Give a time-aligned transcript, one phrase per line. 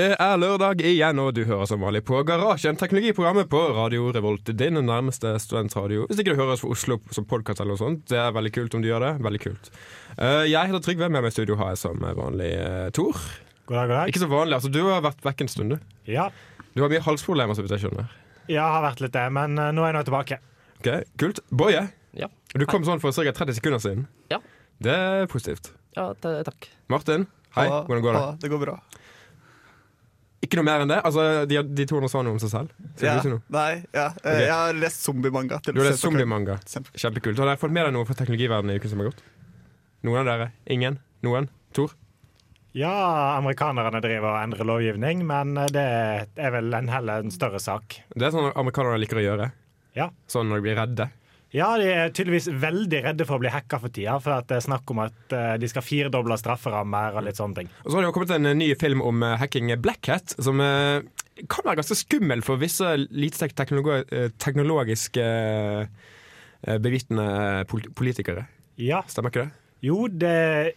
[0.00, 4.46] Det er lørdag igjen, og du hører som vanlig på Garasjen, teknologiprogrammet på Radio Revolt.
[4.56, 6.06] Din nærmeste studentradio.
[6.08, 8.06] Hvis ikke du hører oss fra Oslo som podkast eller noe sånt.
[8.08, 9.10] Det er veldig kult om du gjør det.
[9.26, 9.66] Veldig kult.
[10.14, 13.18] Eh, jeg heter Trygve, med meg i studio har jeg som vanlig uh, Tor.
[13.68, 14.12] God dag, god dag.
[14.14, 15.92] Ikke så vanlig, altså du har vært vekk en stund, du.
[16.08, 16.30] Ja,
[16.72, 18.08] Du har mye halsproblemer, så vidt jeg skjønner.
[18.48, 20.38] jeg har vært litt det, men eh, nå er jeg nå tilbake.
[20.80, 20.88] Ok,
[21.20, 21.42] Kult.
[21.52, 21.82] Boje,
[22.16, 22.30] Ja.
[22.56, 23.36] du kom sånn for ca.
[23.42, 24.08] 30 sekunder siden.
[24.32, 24.40] Ja.
[24.80, 25.74] Det er positivt.
[25.98, 26.70] Ja, takk.
[26.88, 27.68] Martin, hei.
[27.68, 28.24] Hvordan går det?
[28.46, 28.78] det går bra.
[30.40, 30.98] Ikke noe mer enn det?
[31.04, 32.70] Altså, De, de to sa noe om seg selv.
[33.02, 33.42] Ja, du si noe?
[33.52, 34.06] nei, ja.
[34.16, 34.40] Okay.
[34.46, 35.58] Jeg har lest zombiemanga.
[35.62, 36.56] til Du har lest zombie manga?
[36.64, 36.96] zombiemanga.
[37.04, 37.38] Kjempekult.
[37.42, 39.20] Har dere fått med deg noe fra teknologiverdenen i uken som har gått?
[40.08, 40.50] Noen av dere?
[40.72, 40.96] Ingen?
[41.26, 41.50] Noen?
[41.76, 41.92] Tor?
[42.72, 45.84] Ja, amerikanerne driver og endrer lovgivning, men eh, det
[46.38, 47.98] er vel en heller en større sak.
[48.14, 49.48] Det er sånn amerikanerne liker å gjøre.
[49.98, 50.06] Ja.
[50.30, 51.08] Sånn når de blir redde.
[51.50, 54.62] Ja, de er tydeligvis veldig redde for å bli hacka for tida, for det er
[54.62, 57.72] snakk om at eh, de skal firedoble strafferammer og litt sånne ting.
[57.82, 60.36] Og så har det jo kommet en eh, ny film om eh, hacking Black Hat,
[60.38, 65.26] som kan være ganske skummel for visse lite teknologi eh, teknologiske
[66.60, 67.64] bevitende
[67.96, 68.44] politikere.
[68.76, 69.52] Ja, Stemmer ikke det?
[69.80, 70.74] jo, det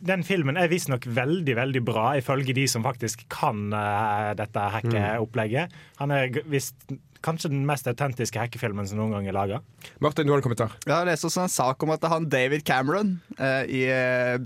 [0.00, 5.74] den filmen er visstnok veldig veldig bra, ifølge de som faktisk kan uh, dette hackeopplegget.
[6.00, 9.60] Han er visst kanskje den mest autentiske hackefilmen som noen gang er laga.
[10.00, 10.76] Martin, du har en kommentar.
[10.86, 14.36] Jeg har lest også en sak om at han David Cameron eh, i eh,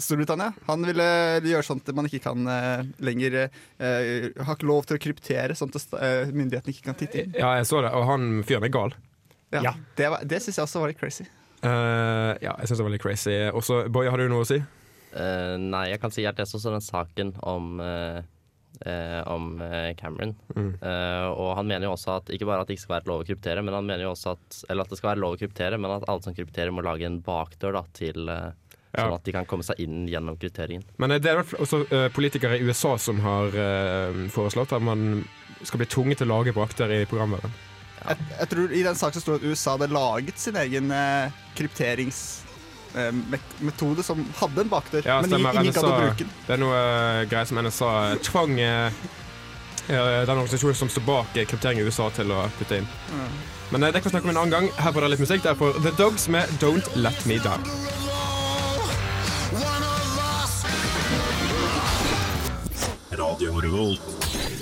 [0.00, 1.06] Storbritannia Han ville
[1.44, 5.56] gjøre sånn at man ikke kan uh, lenger uh, Har ikke lov til å kryptere,
[5.58, 7.36] sånn at uh, myndighetene ikke kan titte inn.
[7.36, 8.96] Ja, jeg så det, og han fyren er gal.
[9.52, 9.74] Ja, Ja.
[9.98, 11.26] Det, var- det syns jeg også var litt crazy.
[11.60, 13.34] Eh, ja, jeg syns det var litt crazy.
[13.52, 14.60] Også, Boy, har du noe å si?
[15.12, 17.74] Eh, nei, jeg kan si at jeg så den saken om,
[18.86, 20.34] eh, om eh, Cameron.
[20.56, 20.72] Mm.
[20.82, 23.24] Eh, og han mener jo også at ikke bare at det ikke skal være lov
[23.24, 25.40] å kryptere, men han mener jo også at Eller at det skal være lov å
[25.42, 28.50] kryptere, men at alle som krypterer, må lage en bakdør da, til eh,
[28.90, 29.04] Ja.
[29.04, 30.82] Sånn at de kan komme seg inn gjennom krypteringen.
[30.98, 33.54] Men eh, det er i også eh, politikere i USA som har
[34.34, 35.22] foreslått at man
[35.62, 37.52] skal bli tvunget til å lage bakter i programvaren.
[38.00, 41.40] Jeg, jeg tror I den saken sto det at USA hadde laget sin egen eh,
[42.94, 46.32] krypteringsmetode som hadde en bakdør, Ja, men ingen gadd å bruke den.
[46.46, 47.92] Det er noe eh, greier som NSA
[48.26, 48.92] tvang eh,
[49.88, 52.88] eh, den organisasjonen som står bak eh, kryptering i USA, til å putte inn.
[53.70, 54.70] Men eh, det kan vi snakke om en annen gang.
[54.78, 55.42] Her får dere litt musikk.
[55.46, 57.62] Det er for The Dogs med Don't Let Me Down.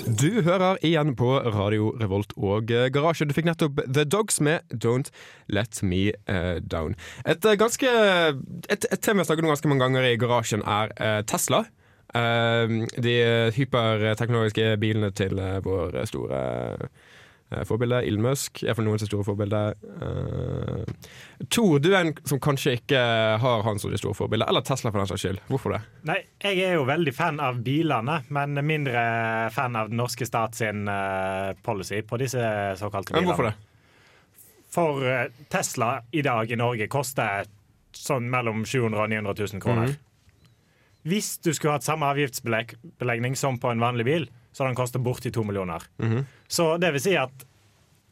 [0.09, 3.27] Du hører igjen på Radio Revolt og Garasje.
[3.29, 5.11] Du fikk nettopp The Dogs med Don't
[5.53, 6.95] Let Me eh, Down.
[7.29, 10.95] Et eh, ganske Et, et tema vi snakket om ganske mange ganger i Garasjen, er
[10.97, 11.65] eh, Tesla.
[12.09, 13.11] De
[13.53, 16.39] hyperteknologiske bilene til vår store
[17.65, 19.73] forbilde, Elon er for noen sitt store forbilder.
[20.01, 20.83] Uh,
[21.49, 22.99] Tor, du er en som kanskje ikke
[23.41, 25.39] har han som det store forbildet, eller Tesla for den saks skyld.
[25.49, 25.79] Hvorfor det?
[26.09, 29.01] Nei, jeg er jo veldig fan av bilene, men mindre
[29.55, 32.43] fan av den norske stat sin eh, policy på disse
[32.79, 33.23] såkalte bilene.
[33.23, 33.55] Men hvorfor det?
[34.69, 37.49] For eh, Tesla i dag i Norge koster
[37.95, 39.89] sånn mellom 700 og 900 000 kroner.
[39.89, 40.05] Mhm.
[41.09, 45.31] Hvis du skulle hatt samme avgiftsbelegning som på en vanlig bil, så den kostet borti
[45.31, 45.83] to millioner.
[46.01, 46.25] Mhm.
[46.47, 47.45] Så det vil si at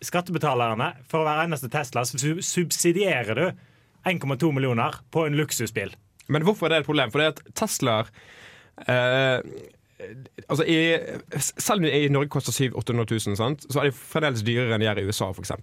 [0.06, 3.48] skattebetalerne, for hver eneste Tesla, så subsidierer du
[4.08, 5.96] 1,2 millioner på en luksusbil.
[6.28, 7.12] Men hvorfor er det et problem?
[7.12, 8.10] For det er at Teslaer
[8.88, 9.40] eh,
[10.48, 10.78] altså i,
[11.40, 13.66] Selv om de i Norge koster 700 000-800 000, sant?
[13.72, 15.56] så er de fremdeles dyrere enn de er i USA, f.eks.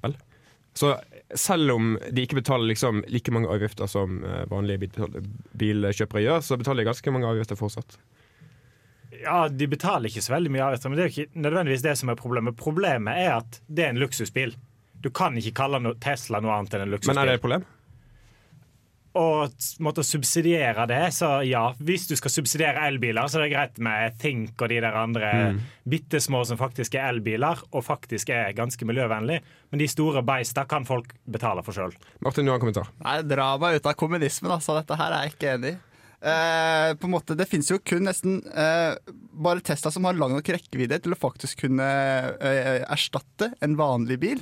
[0.75, 0.91] Så
[1.39, 4.89] selv om de ikke betaler liksom like mange avgifter som eh, vanlige
[5.55, 7.99] bilkjøpere gjør, så betaler de ganske mange avgifter fortsatt.
[9.23, 11.97] Ja, De betaler ikke så veldig mye avgifter, men det er jo ikke nødvendigvis det
[11.99, 12.57] som er problemet.
[12.57, 14.55] Problemet er at det er en luksusbil.
[15.01, 17.15] Du kan ikke kalle Tesla noe annet enn en luksusbil.
[17.15, 17.65] Men er det et problem?
[19.15, 23.53] Og s- måtte subsidiere det, så ja, hvis du skal subsidiere elbiler, så er det
[23.53, 25.61] greit med Think og de der andre Mm.
[25.89, 29.41] bitte små som faktisk er elbiler, og faktisk er ganske miljøvennlig.
[29.71, 31.95] Men de store beista kan folk betale for sjøl.
[32.21, 32.89] Martin, du har en kommentar.
[33.05, 34.75] Nei, Dra meg ut av kommunismen, altså.
[34.81, 35.79] Dette her er jeg ikke enig i.
[36.25, 38.97] Eh, på en måte, det finnes jo kun nesten eh,
[39.37, 41.85] bare Tesla som har lang nok rekkevidde til å faktisk kunne
[42.41, 44.41] eh, erstatte en vanlig bil.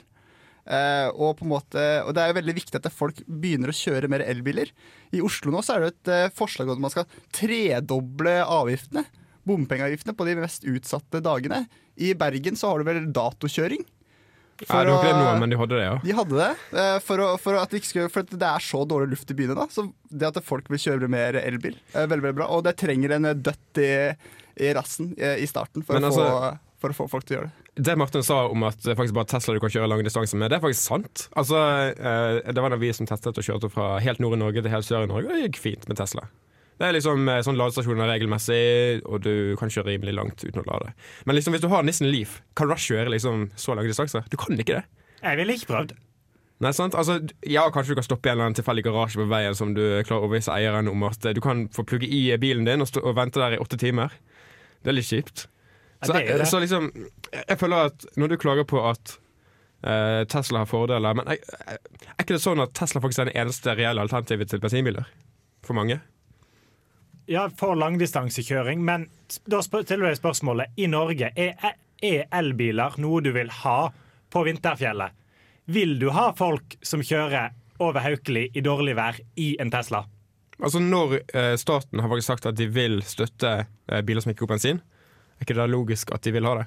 [0.62, 3.75] Eh, og, på en måte, og det er jo veldig viktig at folk begynner å
[3.75, 4.70] kjøre mer elbiler.
[5.11, 9.02] I Oslo nå så er det et eh, forslag om at man skal tredoble avgiftene.
[9.49, 11.64] Bompengeavgiftene på de mest utsatte dagene.
[11.99, 13.82] I Bergen så har du vel datokjøring.
[14.69, 15.94] Ja, det var ikke det nå, men de hadde det, ja.
[16.03, 16.50] de hadde det,
[16.82, 19.37] eh, for, å, for, at det skulle, for at det er så dårlig luft i
[19.38, 19.56] byene.
[19.59, 22.50] da Så det at folk vil kjøre mer elbil, er veldig veldig bra.
[22.55, 23.91] Og det trenger en dødt i,
[24.62, 26.53] i rassen eh, i starten for, altså, å få,
[26.85, 27.59] for å få folk til å gjøre det.
[27.75, 30.53] Det Martin sa om at det faktisk bare Tesla du kan kjøre lang distanse med,
[30.53, 31.26] det er faktisk sant.
[31.41, 31.56] Altså,
[31.97, 34.75] eh, Det var da vi som testet og kjørte fra helt nord i Norge til
[34.75, 36.26] helt sør i Norge, og det gikk fint med Tesla.
[36.81, 40.69] Det er liksom eh, sånn ladestasjoner regelmessig, og du kan kjøre rimelig langt uten å
[40.71, 40.95] lade.
[41.29, 44.25] Men liksom hvis du har Nissen Leaf, kan du da kjøre liksom så lange distanser?
[44.33, 44.87] Du kan ikke det.
[45.23, 45.95] Jeg ville ikke prøvd.
[46.63, 46.95] Nei, sant?
[46.95, 47.17] Altså,
[47.51, 50.27] ja, Kanskje du kan stoppe i en tilfeldig garasje på veien som du klarer å
[50.29, 53.17] overbevise eieren om at eh, du kan få plugge i bilen din og, stå, og
[53.19, 54.15] vente der i åtte timer.
[54.83, 55.47] Det er litt kjipt.
[56.03, 56.47] Ja, Så, det er det.
[56.51, 56.89] så liksom,
[57.35, 59.17] jeg føler at når du klager på at
[59.87, 61.39] uh, Tesla har fordeler Men er,
[61.71, 61.79] er
[62.19, 65.07] ikke det sånn at Tesla faktisk er det eneste reelle alternativet til bensinbiler?
[65.67, 66.01] For mange?
[67.31, 69.07] Ja, for langdistansekjøring, men
[69.47, 70.73] da stiller jeg spørsmålet.
[70.77, 73.93] I Norge, er, er elbiler noe du vil ha
[74.33, 75.15] på vinterfjellet?
[75.71, 77.53] Vil du ha folk som kjører
[77.83, 80.03] over Haukeli i dårlig vær i en Tesla?
[80.63, 84.45] Altså Når eh, staten har faktisk sagt at de vil støtte eh, biler som ikke
[84.45, 84.83] går på bensin,
[85.39, 86.67] er ikke det logisk at de vil ha det?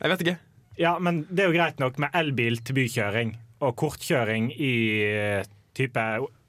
[0.00, 0.36] Jeg vet ikke.
[0.78, 4.74] Ja, men det er jo greit nok med elbil til bykjøring og kortkjøring i
[5.06, 6.02] eh, type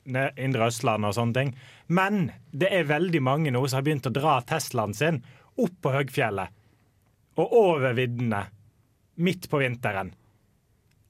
[0.05, 1.55] Indre Østland og sånne ting.
[1.87, 5.21] Men det er veldig mange nå som har begynt å dra Teslaen sin
[5.55, 6.61] opp på høgfjellet
[7.41, 8.45] og over viddene
[9.19, 10.13] midt på vinteren.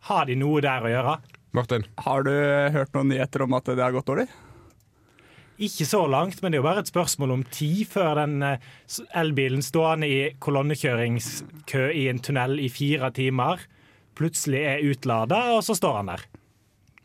[0.10, 1.14] Har de noe der å gjøre?
[1.56, 1.86] Martin.
[2.06, 2.34] Har du
[2.74, 4.26] hørt noen nyheter om at det har gått dårlig?
[5.66, 8.74] Ikke så langt, men det er jo bare et spørsmål om tid før den eh,
[9.16, 13.64] elbilen stående i kolonnekjøringskø i en tunnel i fire timer
[14.16, 16.26] plutselig er utlada, og så står han der.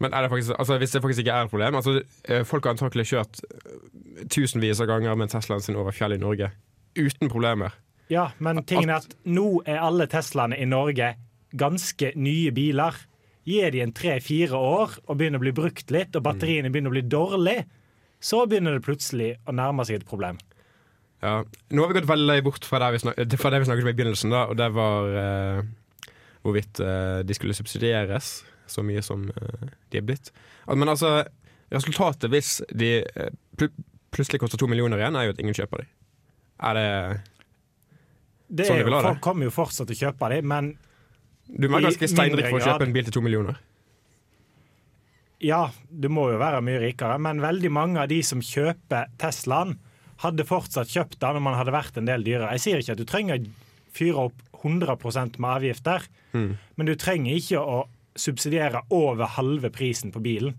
[0.00, 2.73] Men det faktisk, altså hvis det faktisk ikke er et problem altså eh, Folk har
[2.73, 6.50] antakelig kjørt eh, tusenvis av ganger med Teslaen sin over fjellet i Norge
[6.99, 7.76] uten problemer.
[8.11, 11.12] Ja, men tingen er at nå er alle Teslaene i Norge
[11.55, 12.97] ganske nye biler.
[13.47, 16.97] Gir de en tre-fire år og begynner å bli brukt litt, og batteriene begynner å
[16.97, 17.67] bli dårlige,
[18.20, 20.41] så begynner det plutselig å nærme seg et problem.
[21.23, 21.41] Ja.
[21.70, 23.93] Nå har vi gått veldig bort fra det vi, snak fra det vi snakket om
[23.93, 26.12] i begynnelsen, da, og det var eh,
[26.44, 30.31] hvorvidt eh, de skulle subsidieres så mye som eh, de er blitt.
[30.70, 31.25] Men altså,
[31.72, 33.70] resultatet hvis de eh, pl
[34.11, 35.90] plutselig koster to millioner igjen, er jo at ingen kjøper dem.
[36.67, 36.88] Er det
[38.50, 39.11] Det Sånn er de vil ha det.
[39.12, 40.70] folk kommer jo fortsatt til å kjøpe dem, men
[41.46, 43.58] Du må ganske steinrik for å kjøpe en bil til to millioner.
[45.40, 47.16] ja, du må jo være mye rikere.
[47.23, 49.76] Men veldig mange av de som kjøper Teslaen,
[50.20, 52.50] hadde fortsatt kjøpt den om man hadde vært en del dyrere.
[52.58, 53.46] Jeg sier ikke at du trenger å
[53.96, 56.58] fyre opp 100 med avgifter, Mm.
[56.76, 57.88] men du trenger ikke å
[58.19, 60.57] subsidiere over halve prisen på bilen.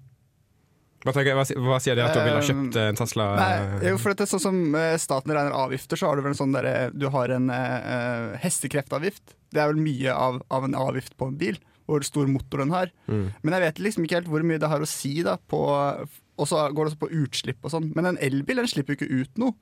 [1.01, 3.25] Hva, tenker, hva, hva sier det at du ville ha kjøpt eh, en Tesla?
[3.39, 6.36] Nei, jo, for det er sånn som eh, staten regner avgifter, så har du vel
[6.36, 9.33] en sånn derre Du har en eh, hestekreftavgift.
[9.50, 11.57] Det er vel mye av, av en avgift på en bil,
[11.89, 12.94] hvor stor motor den har.
[13.09, 13.31] Mm.
[13.42, 16.50] Men jeg vet liksom ikke helt hvor mye det har å si, da, på Og
[16.50, 17.89] så går det også på utslipp og sånn.
[17.98, 19.57] Men en elbil den slipper jo ikke ut noe.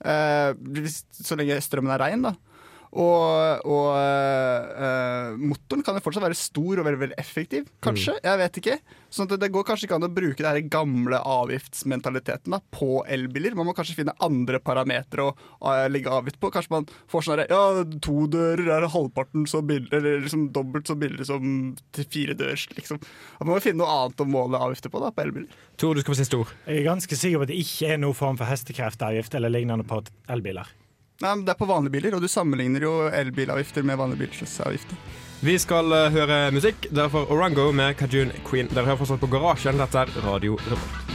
[0.00, 0.56] Uh,
[1.12, 2.32] så lenge strømmen er rein, da.
[2.90, 8.16] Og, og uh, motoren kan jo fortsatt være stor og veldig, veldig effektiv, kanskje.
[8.24, 8.76] Jeg vet ikke.
[9.10, 13.54] Sånn at det, går kanskje ikke an å bruke den gamle avgiftsmentaliteten da, på elbiler.
[13.58, 15.34] Man må kanskje finne andre parametere å
[15.70, 16.50] eh, legge avgift på.
[16.54, 20.90] Kanskje man får sånn herre Ja, to dører er halvparten så billig, eller liksom dobbelt
[20.90, 23.02] så billig som til fire dørs, liksom.
[23.42, 25.62] Man må finne noe annet å måle avgifter på da, på elbiler.
[25.78, 26.54] Tor, du skal få siste ord.
[26.66, 29.86] Jeg er ganske sikker på at det ikke er noen form for hestekreftavgift eller lignende
[29.86, 30.70] på elbiler.
[31.20, 34.86] Nei, men Det er på vanlige biler, og du sammenligner jo elbilavgifter med vanlige bilers.
[35.44, 36.88] Vi skal eh, høre musikk.
[36.96, 38.72] Derfor Orango med Kajun Queen.
[38.72, 39.80] Dere hører fortsatt på Garasjen.
[39.80, 41.10] Dette er Radio Revolt.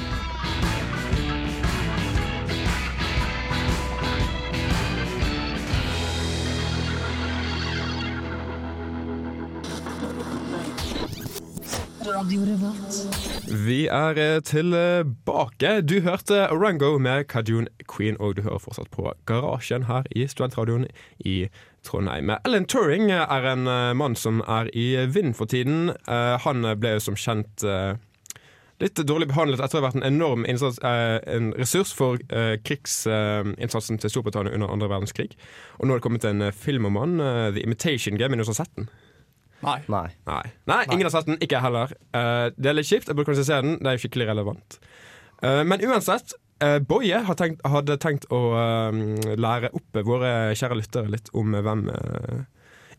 [13.45, 15.81] Vi er eh, tilbake.
[15.85, 20.87] Du hørte Rango med Kajun Queen, og du hører fortsatt på Garasjen her i Studentradioen
[21.19, 21.47] i
[21.85, 22.31] Trondheim.
[22.41, 25.91] Ellen Turing er en eh, mann som er i vind for tiden.
[26.09, 27.93] Eh, Han ble jo som kjent eh,
[28.81, 32.57] litt dårlig behandlet etter å ha vært en enorm innsats, eh, en ressurs for eh,
[32.65, 35.37] krigsinnsatsen til Storbritannia under andre verdenskrig.
[35.77, 38.33] Og nå har det kommet en eh, film om han, eh, The Imitation Game.
[38.33, 38.89] Men du har sett den?
[39.65, 39.81] Nei.
[39.91, 40.07] Nei.
[40.29, 40.41] Nei.
[40.69, 41.37] Nei, ingen har sett den.
[41.41, 41.93] Ikke jeg heller.
[42.15, 43.09] Uh, det er litt kjipt.
[43.09, 43.77] Jeg burde kanskje se den.
[43.81, 44.77] Det er skikkelig relevant.
[45.41, 48.41] Uh, men uansett, uh, Boje hadde tenkt å
[49.35, 51.87] lære opp våre kjære lyttere litt om hvem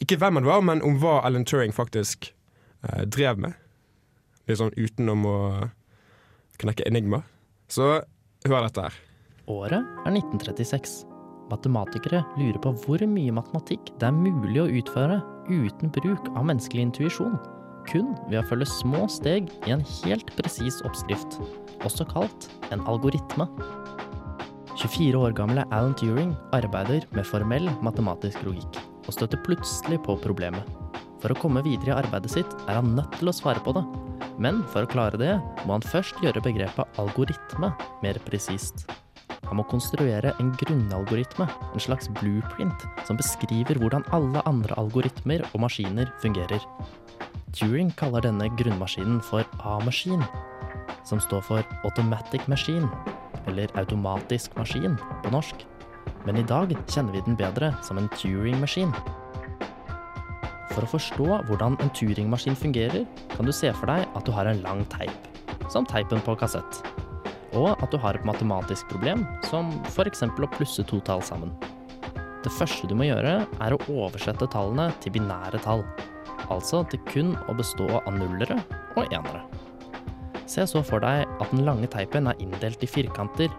[0.02, 2.32] Ikke hvem han var, men om hva Alan Turing faktisk
[3.08, 3.56] drev med.
[4.46, 5.38] Litt sånn utenom å
[6.60, 7.24] knekke enigma.
[7.72, 7.96] Så
[8.46, 9.02] hør dette her.
[9.50, 11.15] Året er 1936.
[11.50, 16.88] Matematikere lurer på hvor mye matematikk det er mulig å utføre uten bruk av menneskelig
[16.88, 17.36] intuisjon,
[17.86, 21.38] kun ved å følge små steg i en helt presis oppskrift,
[21.86, 23.46] også kalt en algoritme.
[24.76, 30.66] 24 år gamle Alan Turing arbeider med formell matematisk logikk, og støtter plutselig på problemet.
[31.22, 33.86] For å komme videre i arbeidet sitt er han nødt til å svare på det,
[34.42, 35.32] men for å klare det
[35.64, 37.72] må han først gjøre begrepet algoritme
[38.02, 38.84] mer presist.
[39.46, 45.62] Han må konstruere en grunnalgoritme, en slags blueprint, som beskriver hvordan alle andre algoritmer og
[45.66, 46.62] maskiner fungerer.
[47.56, 50.24] Turing kaller denne grunnmaskinen for A-maskin,
[51.06, 52.90] som står for Automatic Machine,
[53.46, 55.62] eller automatisk maskin på norsk.
[56.26, 58.92] Men i dag kjenner vi den bedre som en Turing-maskin.
[60.74, 63.06] For å forstå hvordan en Turing-maskin fungerer,
[63.36, 65.30] kan du se for deg at du har en lang teip,
[65.72, 66.82] som teipen på kassett.
[67.56, 70.22] Og at du har et matematisk problem, som f.eks.
[70.28, 71.54] å plusse to tall sammen.
[72.44, 75.82] Det første du må gjøre, er å oversette tallene til binære tall.
[76.52, 78.60] Altså til kun å bestå av nullere
[78.94, 79.42] og enere.
[80.46, 83.50] Se så for deg at den lange teipen er inndelt i firkanter,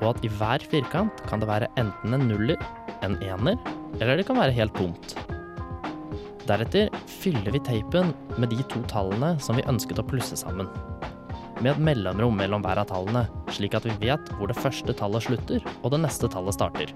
[0.00, 2.58] og at i hver firkant kan det være enten en nuller,
[3.06, 3.58] en ener,
[4.00, 5.14] eller det kan være helt tomt.
[6.48, 10.70] Deretter fyller vi teipen med de to tallene som vi ønsket å plusse sammen.
[11.58, 15.24] Med et mellomrom mellom hver av tallene, slik at vi vet hvor det første tallet
[15.26, 16.92] slutter og det neste tallet starter.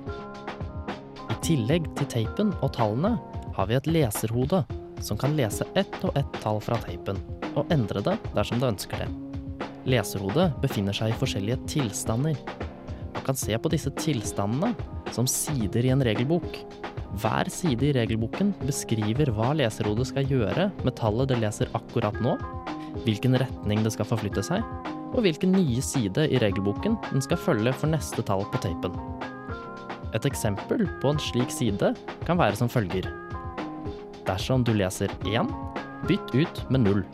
[1.32, 3.16] I tillegg til teipen og tallene
[3.56, 4.62] har vi et leserhode
[5.02, 7.18] som kan lese ett og ett tall fra teipen,
[7.58, 9.10] og endre det dersom det ønsker det.
[9.90, 12.38] Leserhodet befinner seg i forskjellige tilstander.
[13.16, 14.76] Man kan se på disse tilstandene
[15.10, 16.60] som sider i en regelbok.
[17.18, 22.38] Hver side i regelboken beskriver hva leserhodet skal gjøre med tallet det leser akkurat nå,
[23.04, 24.64] hvilken retning det skal forflytte seg,
[25.12, 28.94] og hvilken nye side i regelboken den skal følge for neste tall på teipen.
[30.12, 31.92] Et eksempel på en slik side
[32.26, 33.08] kan være som følger.
[34.28, 35.52] Dersom du leser 1,
[36.08, 37.04] bytt ut med 0.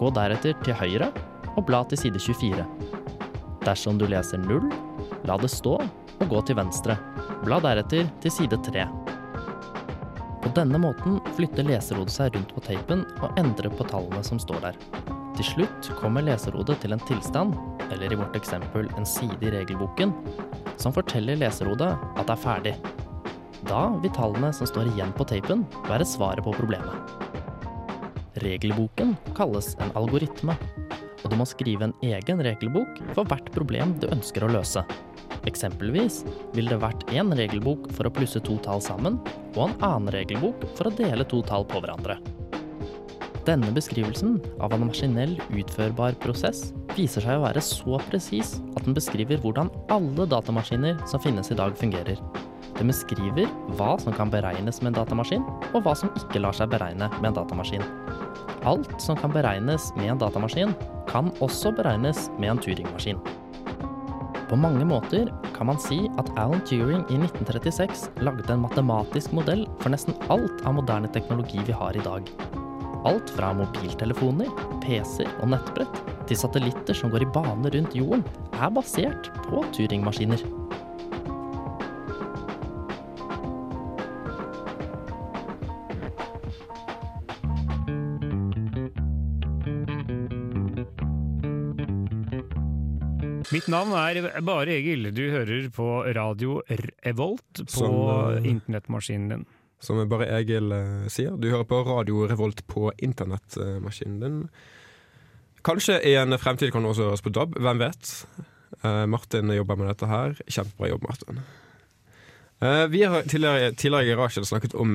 [0.00, 1.10] Gå deretter til høyre
[1.56, 2.66] og bla til side 24.
[3.66, 4.68] Dersom du leser 0,
[5.28, 6.96] la det stå og gå til venstre.
[7.46, 8.86] Bla deretter til side 3.
[10.42, 14.66] På denne måten flytter leserhodet seg rundt på teipen og endrer på tallene som står
[14.66, 15.01] der.
[15.32, 17.54] Til slutt kommer leserhodet til en tilstand,
[17.88, 20.12] eller i vårt eksempel en side i regelboken,
[20.80, 22.74] som forteller leserhodet at det er ferdig.
[23.68, 27.14] Da vil tallene som står igjen på teipen, være svaret på problemet.
[28.42, 30.56] Regelboken kalles en algoritme,
[31.22, 34.82] og du må skrive en egen regelbok for hvert problem du ønsker å løse.
[35.48, 36.20] Eksempelvis
[36.54, 39.20] vil det vært én regelbok for å plusse to tall sammen,
[39.54, 42.18] og en annen regelbok for å dele to tall på hverandre.
[43.42, 48.94] Denne beskrivelsen av en maskinell utførbar prosess viser seg å være så presis at den
[48.94, 52.20] beskriver hvordan alle datamaskiner som finnes i dag, fungerer.
[52.78, 56.70] Den beskriver hva som kan beregnes med en datamaskin, og hva som ikke lar seg
[56.70, 57.82] beregne med en datamaskin.
[58.62, 60.76] Alt som kan beregnes med en datamaskin,
[61.10, 63.18] kan også beregnes med en Turing-maskin.
[64.52, 69.66] På mange måter kan man si at Alan Turing i 1936 lagde en matematisk modell
[69.82, 72.28] for nesten alt av moderne teknologi vi har i dag.
[73.08, 74.50] Alt fra mobiltelefoner,
[74.84, 78.22] PC-er og nettbrett til satellitter som går i bane rundt jorden,
[78.54, 80.44] er basert på Turing-maskiner.
[93.52, 95.10] Mitt navn er Bare Egil.
[95.12, 96.60] Du hører på radio
[97.04, 98.46] Revolt på Som, uh...
[98.46, 99.44] internettmaskinen din.
[99.82, 104.36] Som bare Egil eh, sier, du hører på Radio Revolt på internettmaskinen din.
[105.66, 108.12] Kanskje i en fremtid kan du også høres på DAB, hvem vet?
[108.78, 110.38] Eh, Martin jobber med dette her.
[110.46, 111.42] Kjempebra jobb, Martin.
[112.62, 114.94] Eh, vi har tidligere, tidligere i garasjen snakket om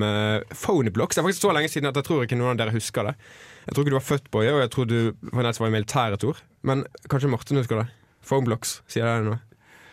[0.56, 1.18] Phoneyblocks.
[1.18, 3.18] Det er faktisk så lenge siden at jeg tror ikke noen av dere husker det.
[3.68, 5.00] Jeg tror ikke du var født, på det, og jeg tror du
[5.36, 6.40] var i militæret, Tor.
[6.64, 7.90] Men kanskje Martin husker det?
[8.24, 9.42] Phoneblocks, sier det noe?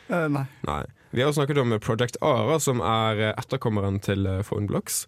[0.06, 0.46] Uh, nei.
[0.68, 0.84] Nei.
[1.14, 5.04] Vi har snakket om Project Ara, som er eh, etterkommeren til Phone Phoneblocks.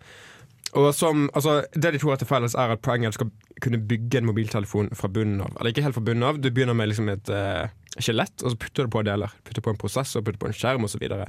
[0.77, 3.19] Og som, altså, det de to har til felles, er at poenget er at du
[3.21, 5.55] skal kunne bygge en mobiltelefon fra bunnen av.
[5.57, 8.85] Eller ikke helt fra bunnen av, du begynner med liksom et uh, og så putter
[8.85, 9.33] du på deler.
[9.47, 11.01] Putter på en prosessor, putter på en skjerm osv.
[11.17, 11.23] Og,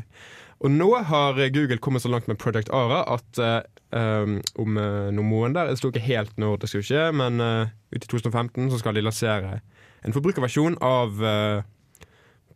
[0.59, 5.29] og nå har Google kommet så langt med Project Ara at uh, om uh, noen
[5.29, 8.81] måneder Det sto ikke helt når det skulle skje, men uh, ut i 2015 så
[8.81, 9.61] skal de lansere
[10.05, 11.17] en forbrukerversjon av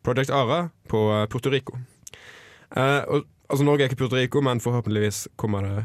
[0.05, 0.99] Project Ara på
[1.31, 1.79] Puerto Rico.
[2.71, 5.83] Uh, og, altså Norge er ikke Puerto Rico, men forhåpentligvis kommer det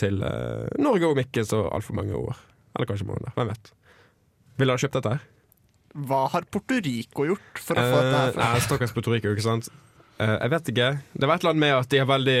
[0.00, 2.38] til uh, Norge om ikke så altfor mange år.
[2.76, 3.34] Eller kanskje måneder.
[3.36, 3.72] Hvem vet.
[4.60, 5.30] Ville dere kjøpt dette her?
[6.08, 9.32] Hva har Puerto Rico gjort for å få dette her Uh, nei, Stakkars Puerto Rico,
[9.34, 9.68] ikke sant.
[10.16, 10.88] Uh, jeg vet ikke.
[11.12, 12.38] Det var et eller annet med at de er veldig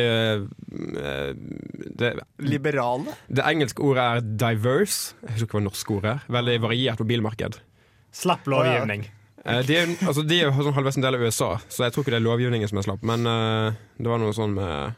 [1.02, 1.32] uh,
[2.00, 3.16] det, Liberale?
[3.28, 5.16] det engelske ordet er 'diverse'.
[5.20, 6.24] Jeg husker ikke hva norske ordet er.
[6.38, 7.60] Veldig variert mobilmarked.
[8.12, 9.06] Slapp lovgivning.
[9.08, 12.04] Eh, de, er, altså, de er sånn halvveis en del av USA, så jeg tror
[12.04, 13.02] ikke det er lovgivningen som er slapp.
[13.02, 14.94] Men uh, det var noe sånn med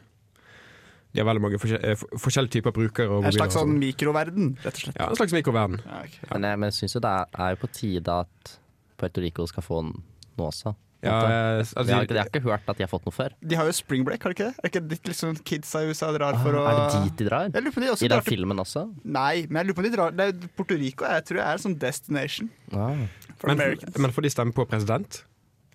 [1.15, 3.07] De har veldig mange forskjell, eh, forskjellige typer brukere.
[3.15, 3.77] Og En slags sånn sånn.
[3.81, 4.97] mikroverden, rett og slett.
[4.99, 5.79] Ja, en slags mikroverden.
[5.85, 6.27] Ja, okay.
[6.33, 8.57] Men jeg, men jeg syns jo det er, er jo på tide at
[8.99, 9.93] Puerto Rico skal få den
[10.35, 10.75] nå også.
[11.05, 13.33] Ja, eh, altså, Jeg har, jeg har ikke hørt at de har fått noe før.
[13.45, 14.55] De har jo spring break, har de ikke det?
[14.63, 17.27] Er ikke dit liksom kidsa i USA drar for å Ah, Er det dit de
[17.29, 17.47] drar?
[17.53, 18.83] Jeg lurer på de også I den drar til filmen også?
[19.05, 21.45] Nei, men jeg lurer på om de drar Det er Puerto Rico jeg tror jeg
[21.45, 23.05] er en sånn destination Ah.
[23.39, 23.97] For men, Americans.
[23.97, 25.23] men får de stemme på president?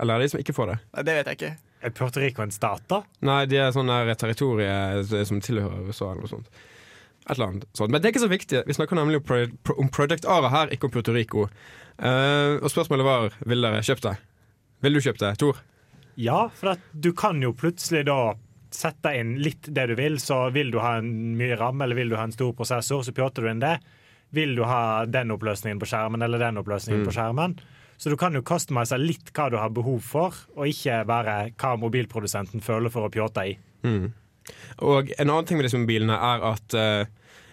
[0.00, 0.78] Eller er det de som ikke får det?
[0.96, 1.52] Nei, det vet jeg ikke.
[1.80, 3.02] Er Puerto Rico en stat, da?
[3.24, 6.48] Nei, de er sånn der territorie som tilhører USA eller noe sånt.
[7.26, 7.92] Et eller annet sånt.
[7.92, 8.62] Men det er ikke så viktig.
[8.68, 11.46] Vi snakker nemlig om, Pro Pro- om Project Ara her, ikke om Puerto Rico.
[12.00, 14.14] Uh, og spørsmålet var vil dere kjøpt det.
[14.84, 15.60] Vil du kjøpe det, Tor?
[16.20, 18.34] Ja, for at du kan jo plutselig da
[18.72, 20.16] sette inn litt det du vil.
[20.20, 23.12] Så vil du ha en mye ramme, eller vil du ha en stor prosessor, så
[23.16, 23.76] pjotter du inn det.
[24.36, 27.56] Vil du ha den oppløsningen på skjermen eller den oppløsningen på skjermen.
[28.00, 31.74] Så du kan jo customize litt hva du har behov for, og ikke bare hva
[31.76, 33.56] mobilprodusenten føler for å pjåte i.
[33.84, 34.06] Mm.
[34.86, 37.02] Og en annen ting med disse mobilene er at uh,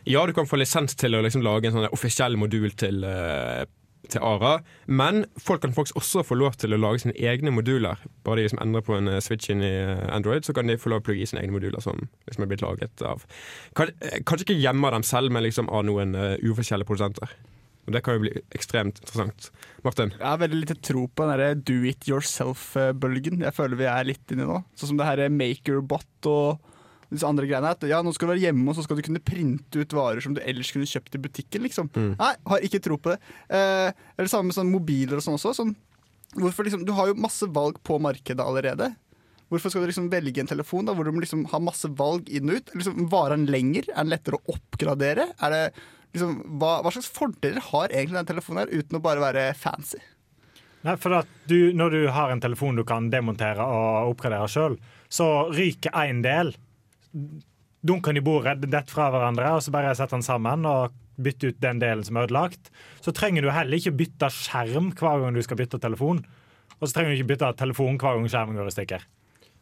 [0.07, 3.65] ja, du kan få lisens til å liksom lage en sånn offisiell modul til, eh,
[4.11, 7.99] til Ara, men folk kan faktisk også få lov til å lage sine egne moduler.
[8.27, 10.77] Bare de som endrer på en eh, switch inn i eh, Android, så kan de
[10.79, 13.25] få lov til å plugge i sine egne moduler som liksom er blitt laget av
[13.25, 17.35] eh, Kanskje ikke gjemme dem selv, men liksom av noen uforskjellige produsenter.
[17.87, 19.51] Og Det kan jo bli ekstremt interessant.
[19.85, 20.11] Martin?
[20.17, 24.33] Jeg har veldig lite tro på den do it yourself-bølgen jeg føler vi er litt
[24.33, 24.59] inni nå.
[24.75, 26.73] Sånn som det her Makerbot og
[27.13, 27.71] disse andre greiene.
[27.73, 30.23] At ja, nå skal du være hjemme, og så skal du kunne printe ut varer
[30.23, 31.65] som du ellers kunne kjøpt i butikken.
[31.67, 31.91] liksom.
[31.95, 32.13] Mm.
[32.19, 33.19] Nei, har ikke tro på det.
[33.47, 35.55] Eh, eller det samme med sånn mobiler og sånn også.
[35.57, 35.75] Sånn,
[36.37, 38.93] hvorfor liksom, Du har jo masse valg på markedet allerede.
[39.47, 42.27] Hvorfor skal du liksom velge en telefon da, hvor du må liksom ha masse valg
[42.27, 42.73] inn og ut?
[42.75, 43.87] Liksom, Varer den lenger?
[43.93, 45.29] Er den lettere å oppgradere?
[45.39, 45.63] Er det,
[46.11, 50.01] liksom, hva, hva slags fordeler har egentlig den telefonen her, uten å bare være fancy?
[50.85, 54.77] Nei, for at du, Når du har en telefon du kan demontere og oppgradere sjøl,
[55.09, 56.53] så ryker én del.
[57.87, 61.53] Dunker den i bordet, detter fra hverandre, og så bare setter han sammen og bytter
[61.53, 62.71] ut den delen som er ødelagt.
[63.01, 66.23] Så trenger du heller ikke bytte skjerm hver gang du skal bytte telefon.
[66.77, 69.05] Og så trenger du ikke bytte telefon hver gang skjermen går i stykker.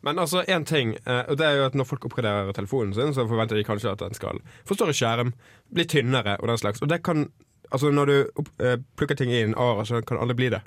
[0.06, 3.14] Men altså, en ting, eh, og det er jo at når folk oppgraderer telefonen sin,
[3.16, 5.34] så forventer de kanskje at den skal få større skjerm,
[5.74, 6.84] bli tynnere og den slags.
[6.86, 7.26] Og det kan,
[7.72, 8.18] altså når du
[8.62, 10.62] eh, plukker ting i en ARA, så kan alle bli det.